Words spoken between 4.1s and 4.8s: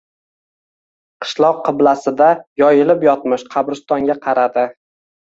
qaradi.